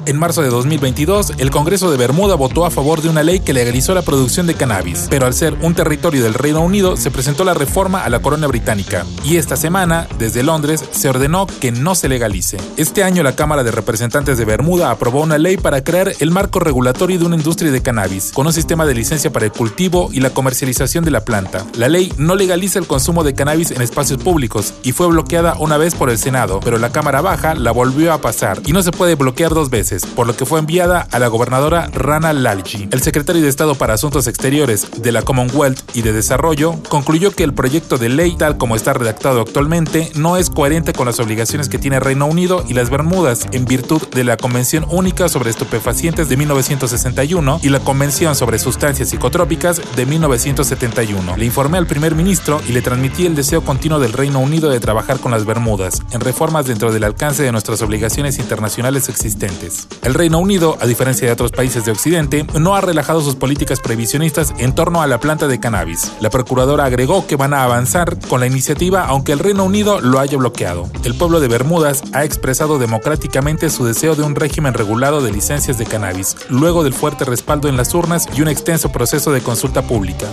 En 0.06 0.20
marzo 0.20 0.42
de 0.42 0.50
2022, 0.50 1.34
el 1.38 1.50
Congreso 1.50 1.90
de 1.90 1.96
Bermuda 1.96 2.36
votó 2.36 2.66
a 2.66 2.72
favor 2.72 3.02
de 3.02 3.08
una 3.08 3.24
ley 3.24 3.40
que 3.40 3.54
legalizó 3.54 3.94
la 3.94 4.02
producción 4.02 4.46
de 4.48 4.54
cannabis, 4.54 5.08
pero 5.10 5.26
al 5.26 5.34
ser 5.34 5.54
un 5.62 5.76
territorio 5.76 6.22
del 6.24 6.34
Reino 6.34 6.60
Unido 6.60 6.98
se 6.98 7.10
presentó 7.10 7.46
la 7.46 7.54
reforma 7.54 8.04
a 8.04 8.10
la 8.10 8.22
corona 8.22 8.48
británica 8.48 9.06
y 9.24 9.38
esta 9.38 9.56
semana, 9.56 10.10
desde 10.20 10.44
Londres, 10.44 10.84
se 10.92 11.08
ordenó 11.08 11.48
que 11.48 11.72
no 11.72 11.96
se 11.96 12.10
legalice. 12.10 12.58
Este 12.76 13.02
año 13.02 13.24
la 13.24 13.38
Cámara 13.38 13.64
de 13.64 13.72
Representantes 13.72 14.38
de 14.38 14.44
Bermuda 14.44 14.92
aprobó 14.92 15.22
una 15.22 15.38
ley 15.38 15.56
para 15.56 15.86
crear 15.86 16.12
el 16.20 16.32
marco 16.32 16.60
regulatorio 16.60 17.18
de 17.18 17.26
una 17.26 17.38
industria 17.38 17.72
de 17.72 17.82
cannabis, 17.82 18.34
con 18.34 18.46
un 18.46 18.52
sistema 18.52 18.86
de 18.86 18.96
licencia 18.96 19.32
para 19.32 19.46
el 19.46 19.54
cultivo 19.54 20.10
y 20.12 20.20
la 20.20 20.32
comercialización 20.32 21.06
de 21.06 21.12
la 21.12 21.24
planta. 21.24 21.66
La 21.78 21.88
ley 21.88 22.12
no 22.18 22.36
legaliza 22.36 22.78
el 22.78 22.88
consumo 22.88 23.24
de 23.24 23.36
cannabis 23.36 23.72
en 23.72 23.82
espacios 23.82 24.22
públicos 24.22 24.74
y 24.84 24.92
fue 24.92 25.08
bloqueada 25.08 25.56
una 25.60 25.78
vez 25.78 25.96
por 25.96 26.10
el 26.10 26.18
Senado, 26.18 26.60
pero 26.62 26.78
la 26.78 26.92
Cámara 26.92 27.22
Baja 27.22 27.56
la 27.56 27.72
volvió 27.72 28.12
a 28.12 28.20
pasar 28.20 28.62
y 28.66 28.74
no 28.74 28.84
se 28.84 28.92
puede 28.92 29.16
bloquear 29.16 29.54
dos 29.54 29.70
veces 29.70 29.93
por 30.02 30.28
lo 30.28 30.36
que 30.36 30.46
fue 30.46 30.60
enviada 30.60 31.08
a 31.12 31.20
la 31.20 31.28
gobernadora 31.28 31.90
Rana 31.94 32.34
Lalji. 32.34 32.90
El 32.92 33.02
secretario 33.02 33.42
de 33.42 33.50
Estado 33.50 33.76
para 33.76 33.94
Asuntos 33.94 34.28
Exteriores 34.28 34.88
de 35.02 35.12
la 35.12 35.22
Commonwealth 35.22 35.80
y 35.94 36.02
de 36.02 36.14
Desarrollo 36.14 36.82
concluyó 36.90 37.32
que 37.32 37.44
el 37.44 37.54
proyecto 37.54 37.98
de 37.98 38.10
ley, 38.10 38.36
tal 38.36 38.58
como 38.58 38.76
está 38.76 38.94
redactado 38.94 39.42
actualmente, 39.42 40.12
no 40.16 40.38
es 40.38 40.50
coherente 40.50 40.94
con 40.94 41.06
las 41.06 41.20
obligaciones 41.20 41.70
que 41.70 41.80
tiene 41.80 42.00
Reino 42.00 42.26
Unido 42.26 42.64
y 42.68 42.74
las 42.74 42.90
Bermudas 42.90 43.48
en 43.52 43.66
virtud 43.66 44.02
de 44.10 44.24
la 44.24 44.38
Convención 44.38 44.86
Única 44.90 45.30
sobre 45.30 45.50
Estupefacientes 45.50 46.30
de 46.30 46.38
1961 46.38 47.60
y 47.62 47.70
la 47.70 47.80
Convención 47.80 48.36
sobre 48.36 48.60
Sustancias 48.60 49.10
Psicotrópicas 49.10 49.82
de 49.96 50.06
1971. 50.06 51.38
Le 51.38 51.46
informé 51.46 51.78
al 51.78 51.88
primer 51.88 52.16
ministro 52.16 52.62
y 52.68 52.72
le 52.72 52.82
transmití 52.82 53.26
el 53.26 53.36
deseo 53.36 53.64
continuo 53.64 54.00
del 54.00 54.14
Reino 54.14 54.40
Unido 54.40 54.70
de 54.70 54.80
trabajar 54.80 55.20
con 55.20 55.32
las 55.32 55.46
Bermudas 55.46 56.02
en 56.12 56.22
reformas 56.22 56.66
dentro 56.66 56.92
del 56.92 57.04
alcance 57.04 57.44
de 57.44 57.52
nuestras 57.52 57.82
obligaciones 57.82 58.40
internacionales 58.40 59.10
existentes. 59.10 59.83
El 60.02 60.14
Reino 60.14 60.40
Unido, 60.40 60.78
a 60.82 60.86
diferencia 60.86 61.28
de 61.28 61.34
otros 61.34 61.52
países 61.52 61.86
de 61.86 61.92
Occidente, 61.92 62.46
no 62.60 62.76
ha 62.76 62.82
relajado 62.82 63.22
sus 63.22 63.36
políticas 63.36 63.80
previsionistas 63.80 64.54
en 64.58 64.76
torno 64.76 65.02
a 65.02 65.08
la 65.08 65.20
planta 65.20 65.48
de 65.48 65.60
cannabis. 65.60 66.12
La 66.20 66.30
procuradora 66.30 66.86
agregó 66.86 67.26
que 67.26 67.36
van 67.36 67.54
a 67.54 67.64
avanzar 67.64 68.20
con 68.28 68.40
la 68.40 68.48
iniciativa 68.48 69.06
aunque 69.06 69.32
el 69.32 69.40
Reino 69.40 69.64
Unido 69.64 70.02
lo 70.02 70.20
haya 70.20 70.38
bloqueado. 70.38 70.90
El 71.04 71.16
pueblo 71.16 71.40
de 71.40 71.48
Bermudas 71.48 72.04
ha 72.14 72.24
expresado 72.24 72.80
democráticamente 72.80 73.70
su 73.70 73.86
deseo 73.86 74.16
de 74.16 74.24
un 74.24 74.36
régimen 74.36 74.74
regulado 74.74 75.22
de 75.22 75.32
licencias 75.32 75.78
de 75.78 75.86
cannabis, 75.86 76.36
luego 76.50 76.84
del 76.84 76.94
fuerte 76.94 77.26
respaldo 77.26 77.68
en 77.70 77.78
las 77.78 77.94
urnas 77.94 78.28
y 78.36 78.42
un 78.42 78.48
extenso 78.48 78.92
proceso 78.92 79.32
de 79.32 79.42
consulta 79.42 79.82
pública. 79.84 80.28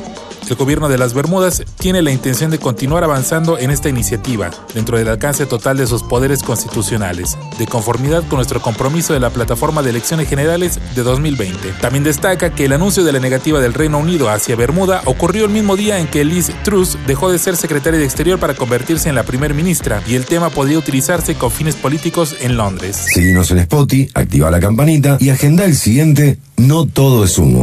El 0.51 0.57
gobierno 0.57 0.89
de 0.89 0.99
las 0.99 1.15
Bermudas 1.15 1.63
tiene 1.79 2.03
la 2.03 2.11
intención 2.11 2.51
de 2.51 2.59
continuar 2.59 3.05
avanzando 3.05 3.57
en 3.57 3.71
esta 3.71 3.89
iniciativa, 3.89 4.51
dentro 4.75 4.99
del 4.99 5.07
alcance 5.07 5.47
total 5.47 5.77
de 5.77 5.87
sus 5.87 6.03
poderes 6.03 6.43
constitucionales, 6.43 7.39
de 7.57 7.69
conformidad 7.69 8.27
con 8.27 8.39
nuestro 8.39 8.61
compromiso 8.61 9.13
de 9.13 9.21
la 9.21 9.31
plataforma 9.31 9.81
de 9.81 9.91
elecciones 9.91 10.29
generales 10.29 10.81
de 10.97 11.05
2020. 11.05 11.75
También 11.81 12.03
destaca 12.03 12.53
que 12.53 12.65
el 12.65 12.73
anuncio 12.73 13.05
de 13.05 13.13
la 13.13 13.21
negativa 13.21 13.61
del 13.61 13.75
Reino 13.75 13.99
Unido 13.99 14.29
hacia 14.29 14.57
Bermuda 14.57 15.03
ocurrió 15.05 15.45
el 15.45 15.53
mismo 15.53 15.77
día 15.77 16.01
en 16.01 16.09
que 16.09 16.25
Liz 16.25 16.51
Truss 16.65 16.99
dejó 17.07 17.31
de 17.31 17.39
ser 17.39 17.57
secretaria 17.57 18.01
de 18.01 18.05
Exterior 18.05 18.41
para 18.41 18.55
convertirse 18.55 19.09
en 19.09 19.15
la 19.15 19.23
primer 19.23 19.55
ministra, 19.55 20.03
y 20.09 20.17
el 20.17 20.27
tema 20.27 20.51
podría 20.51 20.79
utilizarse 20.79 21.37
con 21.37 21.53
fines 21.53 21.77
políticos 21.77 22.35
en 22.41 22.57
Londres. 22.57 22.97
Seguimos 23.15 23.53
en 23.53 23.59
Spotify, 23.59 24.11
activa 24.15 24.51
la 24.51 24.59
campanita 24.59 25.17
y 25.21 25.29
agenda 25.29 25.65
el 25.65 25.77
siguiente 25.77 26.41
No 26.61 26.85
todo 26.85 27.25
es 27.25 27.39
humo. 27.39 27.63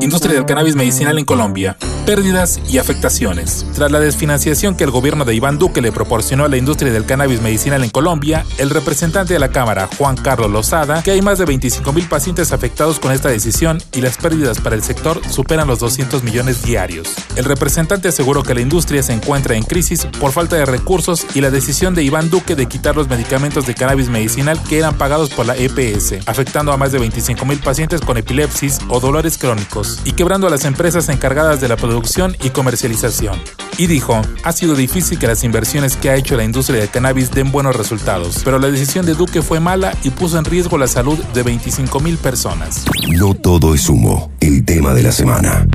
Industria 0.00 0.34
del 0.36 0.46
cannabis 0.46 0.74
medicinal 0.74 1.18
en 1.18 1.26
Colombia. 1.26 1.76
Pérdidas 2.06 2.58
y 2.70 2.78
afectaciones. 2.78 3.66
Tras 3.74 3.92
la 3.92 4.00
desfinanciación 4.00 4.74
que 4.74 4.84
el 4.84 4.90
gobierno 4.90 5.26
de 5.26 5.34
Iván 5.34 5.58
Duque 5.58 5.82
le 5.82 5.92
proporcionó 5.92 6.44
a 6.44 6.48
la 6.48 6.56
industria 6.56 6.90
del 6.90 7.04
cannabis 7.04 7.42
medicinal 7.42 7.84
en 7.84 7.90
Colombia, 7.90 8.46
el 8.56 8.70
representante 8.70 9.34
de 9.34 9.40
la 9.40 9.50
Cámara, 9.50 9.90
Juan 9.98 10.16
Carlos 10.16 10.50
Lozada, 10.50 11.02
que 11.02 11.10
hay 11.10 11.20
más 11.20 11.38
de 11.38 11.44
25 11.44 11.92
mil 11.92 12.06
pacientes 12.06 12.50
afectados 12.50 12.98
con 12.98 13.12
esta 13.12 13.28
decisión 13.28 13.82
y 13.92 14.00
las 14.00 14.16
pérdidas 14.16 14.58
para 14.58 14.74
el 14.74 14.82
sector 14.82 15.20
superan 15.28 15.68
los 15.68 15.78
200 15.80 16.22
millones 16.22 16.62
diarios. 16.62 17.10
El 17.36 17.44
representante 17.44 18.08
aseguró 18.08 18.42
que 18.42 18.54
la 18.54 18.62
industria 18.62 19.02
se 19.02 19.12
encuentra 19.12 19.54
en 19.54 19.64
crisis 19.64 20.06
por 20.18 20.32
falta 20.32 20.56
de 20.56 20.64
recursos 20.64 21.26
y 21.34 21.42
la 21.42 21.50
decisión 21.50 21.94
de 21.94 22.04
Iván 22.04 22.30
Duque 22.30 22.56
de 22.56 22.66
quitar 22.66 22.96
los 22.96 23.08
medicamentos 23.08 23.66
de 23.66 23.74
cannabis 23.74 24.08
medicinal 24.08 24.58
que 24.62 24.78
eran 24.78 24.96
pagados 24.96 25.28
por 25.28 25.44
la 25.44 25.56
EPS, 25.56 26.26
afectando 26.26 26.72
a 26.72 26.78
más 26.78 26.90
de 26.90 26.98
25 26.98 27.44
mil 27.44 27.58
pacientes 27.58 28.00
con 28.00 28.16
epilepsis 28.30 28.78
o 28.88 29.00
dolores 29.00 29.38
crónicos 29.38 30.00
y 30.04 30.12
quebrando 30.12 30.46
a 30.46 30.50
las 30.50 30.64
empresas 30.64 31.08
encargadas 31.08 31.60
de 31.60 31.66
la 31.66 31.76
producción 31.76 32.36
y 32.44 32.50
comercialización. 32.50 33.36
Y 33.76 33.88
dijo, 33.88 34.22
ha 34.44 34.52
sido 34.52 34.76
difícil 34.76 35.18
que 35.18 35.26
las 35.26 35.42
inversiones 35.42 35.96
que 35.96 36.10
ha 36.10 36.14
hecho 36.14 36.36
la 36.36 36.44
industria 36.44 36.78
del 36.78 36.90
cannabis 36.90 37.32
den 37.32 37.50
buenos 37.50 37.74
resultados, 37.74 38.42
pero 38.44 38.60
la 38.60 38.70
decisión 38.70 39.04
de 39.04 39.14
Duque 39.14 39.42
fue 39.42 39.58
mala 39.58 39.96
y 40.04 40.10
puso 40.10 40.38
en 40.38 40.44
riesgo 40.44 40.78
la 40.78 40.86
salud 40.86 41.18
de 41.34 41.42
25 41.42 41.98
mil 41.98 42.18
personas. 42.18 42.84
No 43.08 43.34
todo 43.34 43.74
es 43.74 43.88
humo, 43.88 44.30
el 44.40 44.64
tema 44.64 44.94
de 44.94 45.02
la 45.02 45.12
semana. 45.12 45.66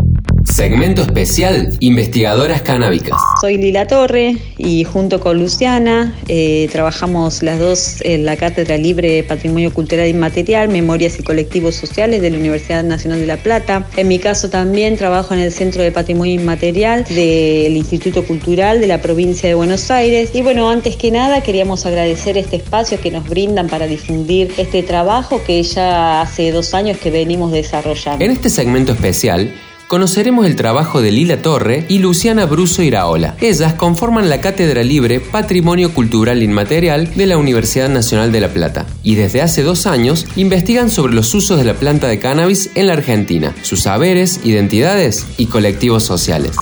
Segmento 0.45 1.01
especial 1.01 1.75
Investigadoras 1.79 2.61
Canábicas. 2.61 3.17
Soy 3.41 3.57
Lila 3.57 3.87
Torre 3.87 4.37
y 4.57 4.83
junto 4.83 5.19
con 5.19 5.39
Luciana 5.39 6.15
eh, 6.27 6.69
trabajamos 6.71 7.41
las 7.41 7.59
dos 7.59 7.97
en 8.01 8.25
la 8.25 8.37
Cátedra 8.37 8.77
Libre 8.77 9.09
de 9.09 9.23
Patrimonio 9.23 9.73
Cultural 9.73 10.07
Inmaterial, 10.07 10.69
Memorias 10.69 11.19
y 11.19 11.23
Colectivos 11.23 11.75
Sociales 11.75 12.21
de 12.21 12.29
la 12.29 12.37
Universidad 12.37 12.83
Nacional 12.83 13.19
de 13.19 13.25
La 13.25 13.37
Plata. 13.37 13.87
En 13.97 14.07
mi 14.07 14.19
caso 14.19 14.49
también 14.49 14.97
trabajo 14.97 15.33
en 15.33 15.39
el 15.39 15.51
Centro 15.51 15.81
de 15.81 15.91
Patrimonio 15.91 16.35
Inmaterial 16.35 17.05
del 17.05 17.75
Instituto 17.75 18.23
Cultural 18.23 18.79
de 18.79 18.87
la 18.87 19.01
provincia 19.01 19.49
de 19.49 19.55
Buenos 19.55 19.89
Aires. 19.89 20.29
Y 20.33 20.43
bueno, 20.43 20.69
antes 20.69 20.95
que 20.95 21.09
nada 21.09 21.41
queríamos 21.41 21.87
agradecer 21.87 22.37
este 22.37 22.57
espacio 22.57 23.01
que 23.01 23.09
nos 23.09 23.27
brindan 23.27 23.67
para 23.67 23.87
difundir 23.87 24.53
este 24.57 24.83
trabajo 24.83 25.41
que 25.45 25.61
ya 25.63 26.21
hace 26.21 26.51
dos 26.51 26.75
años 26.75 26.97
que 26.99 27.09
venimos 27.09 27.51
desarrollando. 27.51 28.23
En 28.23 28.29
este 28.29 28.51
segmento 28.51 28.91
especial 28.91 29.51
conoceremos 29.87 30.45
el 30.45 30.55
trabajo 30.55 31.01
de 31.01 31.11
Lila 31.11 31.41
Torre 31.41 31.85
y 31.89 31.99
Luciana 31.99 32.45
Bruso 32.45 32.81
Iraola. 32.81 33.35
Ellas 33.39 33.73
conforman 33.73 34.29
la 34.29 34.41
Cátedra 34.41 34.83
Libre 34.83 35.19
Patrimonio 35.19 35.93
Cultural 35.93 36.41
Inmaterial 36.41 37.13
de 37.15 37.25
la 37.25 37.37
Universidad 37.37 37.89
Nacional 37.89 38.31
de 38.31 38.41
La 38.41 38.49
Plata 38.49 38.85
y 39.03 39.15
desde 39.15 39.41
hace 39.41 39.63
dos 39.63 39.85
años 39.87 40.25
investigan 40.35 40.89
sobre 40.89 41.13
los 41.13 41.33
usos 41.33 41.57
de 41.57 41.65
la 41.65 41.75
planta 41.75 42.07
de 42.07 42.19
cannabis 42.19 42.69
en 42.75 42.87
la 42.87 42.93
Argentina, 42.93 43.55
sus 43.61 43.81
saberes, 43.81 44.41
identidades 44.43 45.25
y 45.37 45.47
colectivos 45.47 46.03
sociales. 46.03 46.55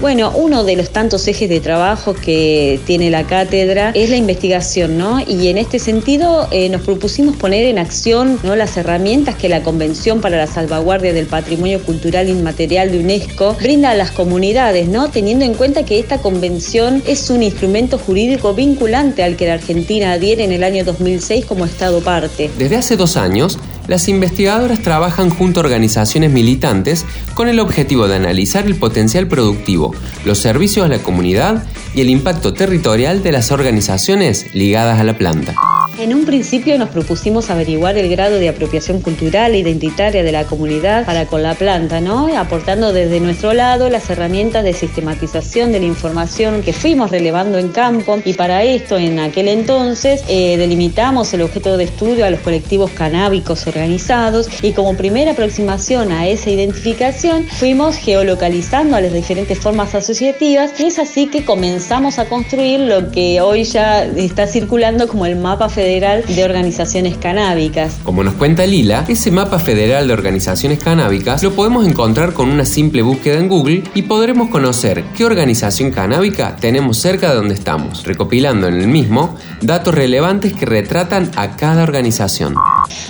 Bueno, 0.00 0.32
uno 0.34 0.64
de 0.64 0.76
los 0.76 0.88
tantos 0.88 1.28
ejes 1.28 1.50
de 1.50 1.60
trabajo 1.60 2.14
que 2.14 2.80
tiene 2.86 3.10
la 3.10 3.26
cátedra 3.26 3.90
es 3.94 4.08
la 4.08 4.16
investigación, 4.16 4.96
¿no? 4.96 5.20
Y 5.20 5.48
en 5.48 5.58
este 5.58 5.78
sentido 5.78 6.48
eh, 6.50 6.70
nos 6.70 6.80
propusimos 6.80 7.36
poner 7.36 7.66
en 7.66 7.78
acción 7.78 8.40
¿no? 8.42 8.56
las 8.56 8.78
herramientas 8.78 9.34
que 9.34 9.50
la 9.50 9.62
Convención 9.62 10.22
para 10.22 10.38
la 10.38 10.46
Salvaguardia 10.46 11.12
del 11.12 11.26
Patrimonio 11.26 11.82
Cultural 11.82 12.30
Inmaterial 12.30 12.90
de 12.90 12.98
UNESCO 12.98 13.56
brinda 13.60 13.90
a 13.90 13.94
las 13.94 14.10
comunidades, 14.10 14.88
¿no? 14.88 15.10
Teniendo 15.10 15.44
en 15.44 15.52
cuenta 15.52 15.84
que 15.84 15.98
esta 15.98 16.16
convención 16.16 17.02
es 17.06 17.28
un 17.28 17.42
instrumento 17.42 17.98
jurídico 17.98 18.54
vinculante 18.54 19.22
al 19.22 19.36
que 19.36 19.48
la 19.48 19.54
Argentina 19.54 20.12
adhiere 20.12 20.44
en 20.44 20.52
el 20.52 20.64
año 20.64 20.82
2006 20.82 21.44
como 21.44 21.66
Estado 21.66 22.00
parte. 22.00 22.50
Desde 22.56 22.76
hace 22.76 22.96
dos 22.96 23.18
años, 23.18 23.58
las 23.90 24.06
investigadoras 24.06 24.82
trabajan 24.82 25.30
junto 25.30 25.58
a 25.58 25.64
organizaciones 25.64 26.30
militantes 26.30 27.04
con 27.34 27.48
el 27.48 27.58
objetivo 27.58 28.06
de 28.06 28.14
analizar 28.14 28.64
el 28.64 28.76
potencial 28.76 29.26
productivo, 29.26 29.92
los 30.24 30.38
servicios 30.38 30.86
a 30.86 30.88
la 30.88 31.00
comunidad 31.00 31.64
y 31.92 32.00
el 32.00 32.08
impacto 32.08 32.54
territorial 32.54 33.24
de 33.24 33.32
las 33.32 33.50
organizaciones 33.50 34.54
ligadas 34.54 35.00
a 35.00 35.02
la 35.02 35.18
planta. 35.18 35.56
En 35.98 36.14
un 36.14 36.24
principio 36.24 36.78
nos 36.78 36.88
propusimos 36.88 37.50
averiguar 37.50 37.98
el 37.98 38.08
grado 38.08 38.38
de 38.38 38.48
apropiación 38.48 39.00
cultural 39.00 39.52
e 39.52 39.58
identitaria 39.58 40.22
de 40.22 40.32
la 40.32 40.44
comunidad 40.44 41.04
para 41.04 41.26
con 41.26 41.42
la 41.42 41.54
planta, 41.54 42.00
¿no? 42.00 42.28
Aportando 42.38 42.92
desde 42.92 43.20
nuestro 43.20 43.52
lado 43.52 43.90
las 43.90 44.08
herramientas 44.08 44.64
de 44.64 44.72
sistematización 44.72 45.72
de 45.72 45.80
la 45.80 45.86
información 45.86 46.62
que 46.62 46.72
fuimos 46.72 47.10
relevando 47.10 47.58
en 47.58 47.68
campo 47.68 48.18
y 48.24 48.32
para 48.32 48.62
esto 48.64 48.96
en 48.96 49.18
aquel 49.18 49.48
entonces 49.48 50.22
eh, 50.28 50.56
delimitamos 50.56 51.34
el 51.34 51.42
objeto 51.42 51.76
de 51.76 51.84
estudio 51.84 52.24
a 52.24 52.30
los 52.30 52.40
colectivos 52.40 52.90
canábicos 52.92 53.66
organizados 53.66 54.48
y 54.62 54.72
como 54.72 54.96
primera 54.96 55.32
aproximación 55.32 56.12
a 56.12 56.28
esa 56.28 56.50
identificación 56.50 57.46
fuimos 57.46 57.96
geolocalizando 57.96 58.96
a 58.96 59.00
las 59.00 59.12
diferentes 59.12 59.58
formas 59.58 59.94
asociativas 59.94 60.72
y 60.80 60.84
es 60.84 60.98
así 60.98 61.26
que 61.26 61.44
comenzamos 61.44 62.18
a 62.18 62.26
construir 62.26 62.80
lo 62.80 63.10
que 63.10 63.40
hoy 63.40 63.64
ya 63.64 64.04
está 64.04 64.46
circulando 64.46 65.06
como 65.06 65.26
el 65.26 65.36
mapa 65.36 65.68
federal 65.68 65.79
de 65.80 66.44
Organizaciones 66.44 67.16
Canábicas. 67.16 67.98
Como 68.04 68.22
nos 68.22 68.34
cuenta 68.34 68.66
Lila, 68.66 69.06
ese 69.08 69.30
mapa 69.30 69.58
federal 69.58 70.06
de 70.06 70.12
organizaciones 70.12 70.78
canábicas 70.78 71.42
lo 71.42 71.52
podemos 71.52 71.86
encontrar 71.86 72.34
con 72.34 72.50
una 72.50 72.66
simple 72.66 73.00
búsqueda 73.00 73.38
en 73.38 73.48
Google 73.48 73.84
y 73.94 74.02
podremos 74.02 74.50
conocer 74.50 75.02
qué 75.16 75.24
organización 75.24 75.90
canábica 75.90 76.56
tenemos 76.56 76.98
cerca 76.98 77.30
de 77.30 77.36
donde 77.36 77.54
estamos, 77.54 78.04
recopilando 78.04 78.68
en 78.68 78.74
el 78.74 78.88
mismo 78.88 79.36
datos 79.62 79.94
relevantes 79.94 80.52
que 80.52 80.66
retratan 80.66 81.30
a 81.36 81.56
cada 81.56 81.82
organización. 81.82 82.56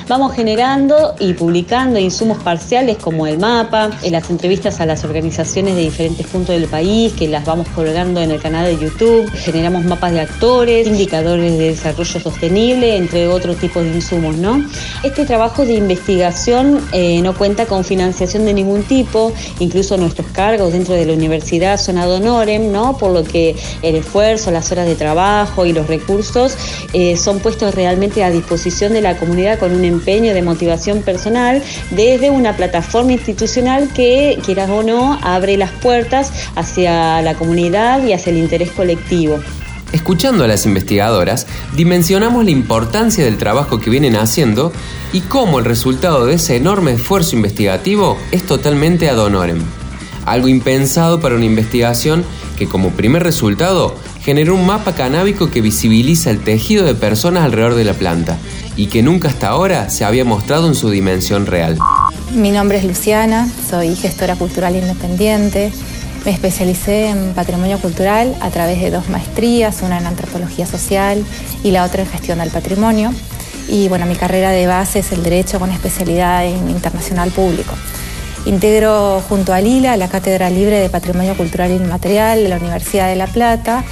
Vamos 0.09 0.35
generando 0.35 1.15
y 1.19 1.35
publicando 1.35 1.99
insumos 1.99 2.39
parciales 2.43 2.97
como 2.99 3.27
el 3.27 3.39
mapa, 3.39 3.91
en 4.03 4.13
las 4.13 4.31
entrevistas 4.31 4.81
a 4.81 4.87
las 4.87 5.05
organizaciones 5.05 5.75
de 5.75 5.83
diferentes 5.83 6.27
puntos 6.27 6.55
del 6.55 6.69
país, 6.69 7.13
que 7.13 7.29
las 7.29 7.45
vamos 7.45 7.69
colgando 7.75 8.21
en 8.21 8.31
el 8.31 8.41
canal 8.41 8.65
de 8.65 8.79
YouTube, 8.79 9.31
generamos 9.33 9.85
mapas 9.85 10.13
de 10.13 10.21
actores, 10.21 10.87
indicadores 10.87 11.59
de 11.59 11.71
desarrollo 11.71 12.21
sostenible, 12.21 12.97
entre 12.97 13.29
otros 13.29 13.57
tipos 13.57 13.85
de 13.85 13.91
insumos, 13.91 14.37
¿no? 14.37 14.65
Este 15.03 15.25
trabajo 15.25 15.65
de 15.65 15.75
investigación 15.75 16.81
eh, 16.93 17.21
no 17.23 17.37
cuenta 17.37 17.67
con 17.67 17.85
financiación 17.85 18.45
de 18.45 18.55
ningún 18.55 18.83
tipo, 18.83 19.33
incluso 19.59 19.97
nuestros 19.97 20.27
cargos 20.29 20.73
dentro 20.73 20.95
de 20.95 21.07
la 21.07 21.13
universidad 21.13 21.79
son 21.79 21.99
ad 21.99 22.11
honorem, 22.11 22.73
¿no? 22.73 22.97
Por 22.99 23.13
lo 23.13 23.25
que 23.25 23.57
el 23.83 23.95
esfuerzo, 23.95 24.51
las 24.51 24.71
horas 24.73 24.87
de 24.87 24.95
trabajo 24.95 25.67
y 25.67 25.73
los 25.73 25.87
recursos 25.87 26.57
eh, 26.93 27.17
son 27.17 27.41
puestos 27.41 27.75
realmente 27.75 28.25
a 28.25 28.31
disposición 28.31 28.93
de 28.93 29.01
la 29.01 29.17
comunidad 29.17 29.59
con 29.59 29.70
un 29.73 29.85
empeño 29.85 30.35
de 30.35 30.43
motivación 30.43 31.03
personal 31.03 31.63
desde 31.91 32.31
una 32.31 32.57
plataforma 32.57 33.13
institucional 33.13 33.89
que, 33.93 34.39
quieras 34.45 34.71
o 34.71 34.83
no, 34.83 35.19
abre 35.23 35.57
las 35.57 35.71
puertas 35.71 36.33
hacia 36.55 37.23
la 37.23 37.35
comunidad 37.35 38.05
y 38.05 38.13
hacia 38.13 38.31
el 38.31 38.39
interés 38.39 38.71
colectivo. 38.71 39.41
Escuchando 39.93 40.45
a 40.45 40.49
las 40.49 40.67
investigadoras, 40.67 41.47
dimensionamos 41.75 42.45
la 42.45 42.53
importancia 42.53 43.25
del 43.25 43.39
trabajo 43.39 43.81
que 43.81 43.91
vienen 43.91 44.15
haciendo 44.15 44.73
y 45.13 45.21
cómo 45.21 45.59
el 45.59 45.65
resultado 45.65 46.27
de 46.27 46.35
ese 46.35 46.57
enorme 46.57 46.93
esfuerzo 46.93 47.35
investigativo 47.35 48.17
es 48.31 48.45
totalmente 48.45 49.09
ad 49.09 49.19
honorem. 49.19 49.59
Algo 50.27 50.47
impensado 50.47 51.21
para 51.21 51.35
una 51.35 51.45
investigación 51.45 52.25
que 52.57 52.69
como 52.69 52.91
primer 52.91 53.25
resultado 53.25 53.97
generó 54.23 54.55
un 54.55 54.67
mapa 54.67 54.95
canábico 54.95 55.51
que 55.51 55.61
visibiliza 55.61 56.31
el 56.31 56.41
tejido 56.41 56.85
de 56.85 56.95
personas 56.95 57.45
alrededor 57.45 57.75
de 57.75 57.85
la 57.85 57.95
planta 57.95 58.39
y 58.81 58.87
que 58.87 59.03
nunca 59.03 59.29
hasta 59.29 59.49
ahora 59.49 59.91
se 59.91 60.07
había 60.07 60.25
mostrado 60.25 60.67
en 60.67 60.75
su 60.75 60.89
dimensión 60.89 61.45
real. 61.45 61.77
Mi 62.33 62.51
nombre 62.51 62.79
es 62.79 62.85
Luciana, 62.85 63.47
soy 63.69 63.95
gestora 63.95 64.37
cultural 64.37 64.75
independiente. 64.75 65.71
Me 66.25 66.31
especialicé 66.31 67.09
en 67.09 67.35
patrimonio 67.35 67.79
cultural 67.79 68.35
a 68.41 68.49
través 68.49 68.81
de 68.81 68.91
dos 68.91 69.11
maestrías, 69.11 69.83
una 69.83 69.99
en 69.99 70.07
antropología 70.07 70.65
social 70.65 71.23
y 71.63 71.73
la 71.73 71.85
otra 71.85 72.05
en 72.05 72.09
gestión 72.09 72.39
del 72.39 72.49
patrimonio. 72.49 73.13
Y 73.69 73.89
bueno, 73.89 74.07
mi 74.07 74.17
carrera 74.17 74.49
de 74.49 74.67
base 74.67 75.01
es 75.01 75.13
el 75.13 75.23
derecho 75.23 75.59
con 75.59 75.71
especialidad 75.71 76.47
en 76.47 76.71
internacional 76.71 77.31
público. 77.33 77.75
Integro 78.47 79.23
junto 79.29 79.53
a 79.53 79.61
Lila 79.61 79.99
la 79.99 80.09
Cátedra 80.09 80.49
Libre 80.49 80.81
de 80.81 80.89
Patrimonio 80.89 81.37
Cultural 81.37 81.71
Inmaterial 81.71 82.43
de 82.43 82.49
la 82.49 82.57
Universidad 82.57 83.09
de 83.09 83.17
La 83.17 83.27
Plata 83.27 83.85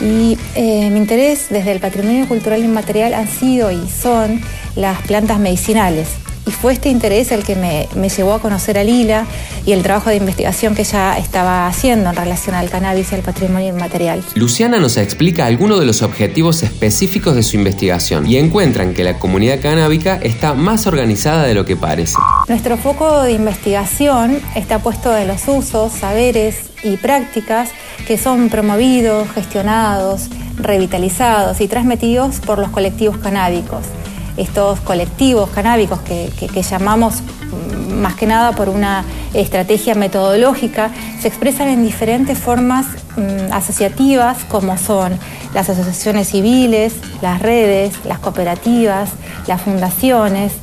y 0.00 0.38
eh, 0.54 0.90
mi 0.90 0.98
interés 0.98 1.48
desde 1.50 1.72
el 1.72 1.80
patrimonio 1.80 2.26
cultural 2.26 2.64
inmaterial 2.64 3.14
han 3.14 3.28
sido 3.28 3.70
y 3.70 3.88
son 3.88 4.40
las 4.76 5.00
plantas 5.02 5.38
medicinales. 5.38 6.08
Y 6.46 6.52
fue 6.52 6.72
este 6.72 6.88
interés 6.88 7.32
el 7.32 7.44
que 7.44 7.54
me, 7.54 7.86
me, 7.94 8.08
llevó 8.08 8.32
a 8.32 8.40
conocer 8.40 8.78
a 8.78 8.82
Lila 8.82 9.26
y 9.66 9.72
el 9.72 9.82
trabajo 9.82 10.08
de 10.08 10.16
investigación 10.16 10.74
que 10.74 10.82
ella 10.82 11.18
estaba 11.18 11.66
haciendo 11.66 12.08
en 12.08 12.16
relación 12.16 12.54
al 12.54 12.70
cannabis 12.70 13.12
y 13.12 13.14
al 13.14 13.20
patrimonio 13.20 13.68
inmaterial. 13.68 14.24
Luciana 14.34 14.78
nos 14.80 14.96
explica 14.96 15.44
algunos 15.44 15.78
de 15.78 15.86
los 15.86 16.00
objetivos 16.00 16.62
específicos 16.62 17.34
de 17.34 17.42
su 17.42 17.56
investigación 17.56 18.26
y 18.26 18.38
encuentran 18.38 18.94
que 18.94 19.04
la 19.04 19.18
comunidad 19.18 19.60
canábica 19.60 20.18
está 20.22 20.54
más 20.54 20.86
organizada 20.86 21.44
de 21.44 21.54
lo 21.54 21.66
que 21.66 21.76
parece. 21.76 22.16
Nuestro 22.50 22.76
foco 22.76 23.22
de 23.22 23.30
investigación 23.30 24.40
está 24.56 24.80
puesto 24.80 25.16
en 25.16 25.28
los 25.28 25.46
usos, 25.46 25.92
saberes 25.92 26.72
y 26.82 26.96
prácticas 26.96 27.70
que 28.08 28.18
son 28.18 28.48
promovidos, 28.48 29.30
gestionados, 29.30 30.28
revitalizados 30.56 31.60
y 31.60 31.68
transmitidos 31.68 32.40
por 32.40 32.58
los 32.58 32.70
colectivos 32.70 33.18
canábicos. 33.18 33.84
Estos 34.36 34.80
colectivos 34.80 35.48
canábicos 35.50 36.00
que, 36.00 36.28
llamamos 36.68 37.22
mm, 37.22 37.92
más 37.92 38.16
que 38.16 38.26
nada 38.26 38.50
por 38.50 38.68
una 38.68 39.04
estrategia 39.32 39.94
metodológica, 39.94 40.90
se 41.20 41.28
expresan 41.28 41.68
en 41.68 41.84
diferentes 41.84 42.36
formas 42.36 42.86
mm, 43.16 43.52
asociativas 43.52 44.38
como 44.48 44.76
son 44.76 45.16
las 45.54 45.70
asociaciones 45.70 46.30
civiles, 46.30 46.94
las 47.22 47.40
redes, 47.40 47.94
las 48.04 48.18
cooperativas, 48.18 49.10
las 49.46 49.62
fundaciones, 49.62 50.54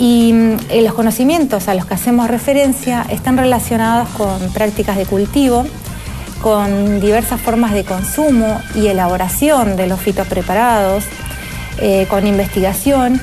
y 0.00 0.32
mm, 0.32 0.56
los 0.82 0.94
conocimientos 0.94 1.68
a 1.68 1.74
los 1.74 1.84
que 1.84 1.94
hacemos 1.94 2.28
referencia 2.28 3.06
están 3.10 3.36
relacionados 3.36 4.08
con 4.08 4.52
prácticas 4.52 4.96
de 4.96 5.04
cultivo, 5.04 5.66
con 6.42 7.00
diversas 7.00 7.40
formas 7.40 7.72
de 7.72 7.84
consumo 7.84 8.60
y 8.74 8.86
elaboración 8.86 9.76
de 9.76 9.86
los 9.86 10.00
fitopreparados, 10.00 11.04
eh, 11.78 12.06
con 12.08 12.26
investigación 12.26 13.20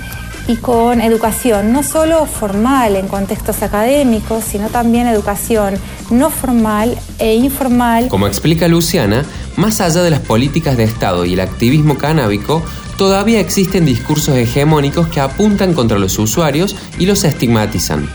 y 0.47 0.57
con 0.57 1.01
educación, 1.01 1.73
no 1.73 1.81
solo 1.81 2.25
formal 2.27 2.95
en 2.95 3.07
contextos 3.07 3.63
académicos, 3.63 4.43
sino 4.43 4.69
también 4.69 5.07
educación 5.07 5.73
no 6.11 6.29
formal 6.29 6.97
e 7.19 7.35
informal. 7.35 8.07
Como 8.07 8.27
explica 8.27 8.67
Luciana, 8.67 9.25
más 9.57 9.81
allá 9.81 10.03
de 10.03 10.11
las 10.11 10.21
políticas 10.21 10.77
de 10.77 10.83
Estado 10.83 11.25
y 11.25 11.33
el 11.33 11.41
activismo 11.41 11.97
canábico, 11.97 12.63
todavía 12.97 13.39
existen 13.39 13.85
discursos 13.85 14.35
hegemónicos 14.35 15.07
que 15.07 15.19
apuntan 15.19 15.73
contra 15.73 15.99
los 15.99 16.17
usuarios 16.19 16.75
y 16.97 17.05
los 17.05 17.23
estigmatizan. 17.23 18.09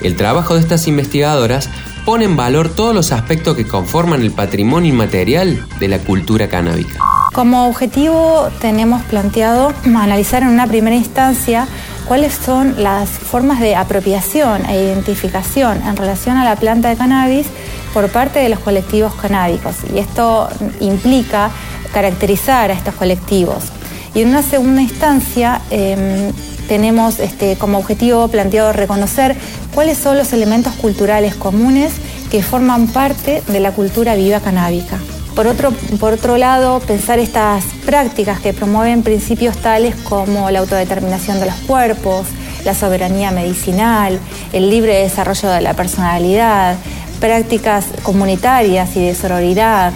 El 0.00 0.16
trabajo 0.16 0.54
de 0.54 0.60
estas 0.60 0.88
investigadoras 0.88 1.68
pone 2.04 2.24
en 2.24 2.36
valor 2.36 2.68
todos 2.68 2.94
los 2.94 3.12
aspectos 3.12 3.56
que 3.56 3.66
conforman 3.66 4.22
el 4.22 4.30
patrimonio 4.30 4.92
inmaterial 4.92 5.66
de 5.78 5.88
la 5.88 5.98
cultura 5.98 6.48
canábica. 6.48 6.98
Como 7.32 7.66
objetivo 7.66 8.48
tenemos 8.60 9.02
planteado 9.04 9.72
analizar 9.84 10.42
en 10.42 10.48
una 10.48 10.66
primera 10.66 10.96
instancia 10.96 11.66
cuáles 12.06 12.34
son 12.34 12.82
las 12.82 13.08
formas 13.08 13.60
de 13.60 13.76
apropiación 13.76 14.66
e 14.66 14.84
identificación 14.84 15.80
en 15.82 15.96
relación 15.96 16.36
a 16.36 16.44
la 16.44 16.56
planta 16.56 16.90
de 16.90 16.96
cannabis 16.96 17.46
por 17.94 18.10
parte 18.10 18.40
de 18.40 18.50
los 18.50 18.58
colectivos 18.58 19.14
canábicos. 19.14 19.76
Y 19.94 19.98
esto 19.98 20.48
implica 20.80 21.50
caracterizar 21.92 22.70
a 22.70 22.74
estos 22.74 22.94
colectivos. 22.94 23.72
Y 24.14 24.22
en 24.22 24.28
una 24.28 24.42
segunda 24.42 24.80
instancia 24.80 25.60
em, 25.70 26.32
tenemos 26.68 27.18
este, 27.18 27.56
como 27.56 27.78
objetivo 27.78 28.28
planteado 28.28 28.72
reconocer 28.72 29.36
cuáles 29.74 29.98
son 29.98 30.16
los 30.16 30.32
elementos 30.32 30.72
culturales 30.74 31.34
comunes 31.34 31.92
que 32.30 32.42
forman 32.42 32.86
parte 32.86 33.42
de 33.48 33.60
la 33.60 33.72
cultura 33.72 34.14
viva 34.14 34.40
canábica. 34.40 34.98
Por 35.34 35.48
otro, 35.48 35.72
por 35.98 36.12
otro 36.12 36.36
lado, 36.36 36.78
pensar 36.80 37.18
estas 37.18 37.64
prácticas 37.84 38.38
que 38.38 38.52
promueven 38.52 39.02
principios 39.02 39.56
tales 39.56 39.96
como 39.96 40.48
la 40.50 40.60
autodeterminación 40.60 41.40
de 41.40 41.46
los 41.46 41.56
cuerpos, 41.66 42.28
la 42.64 42.72
soberanía 42.72 43.32
medicinal, 43.32 44.20
el 44.52 44.70
libre 44.70 45.02
desarrollo 45.02 45.50
de 45.50 45.60
la 45.60 45.74
personalidad, 45.74 46.76
prácticas 47.18 47.86
comunitarias 48.04 48.94
y 48.96 49.04
de 49.06 49.14
sororidad, 49.14 49.92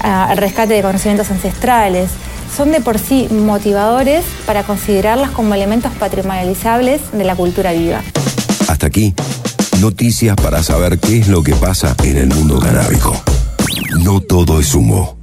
ah, 0.00 0.28
el 0.32 0.38
rescate 0.38 0.72
de 0.72 0.82
conocimientos 0.82 1.30
ancestrales, 1.30 2.08
son 2.54 2.72
de 2.72 2.80
por 2.80 2.98
sí 2.98 3.28
motivadores 3.30 4.24
para 4.46 4.64
considerarlas 4.64 5.30
como 5.30 5.54
elementos 5.54 5.92
patrimonializables 5.92 7.00
de 7.12 7.24
la 7.24 7.36
cultura 7.36 7.72
viva. 7.72 8.02
Hasta 8.68 8.86
aquí, 8.86 9.14
noticias 9.80 10.36
para 10.36 10.62
saber 10.62 10.98
qué 10.98 11.18
es 11.18 11.28
lo 11.28 11.42
que 11.42 11.54
pasa 11.54 11.94
en 12.04 12.16
el 12.16 12.28
mundo 12.28 12.58
canábico. 12.58 13.14
No 14.02 14.20
todo 14.20 14.60
es 14.60 14.74
humo. 14.74 15.17